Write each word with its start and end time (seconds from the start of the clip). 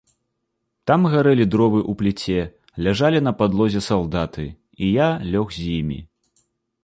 Там 0.91 1.03
гарэлі 1.15 1.45
дровы 1.55 1.81
ў 1.81 1.93
пліце, 1.99 2.39
ляжалі 2.87 3.19
на 3.27 3.31
падлозе 3.41 3.81
салдаты, 3.89 4.45
і 4.87 4.91
я 5.05 5.09
лёг 5.35 5.47
з 5.59 5.69
імі. 5.77 5.99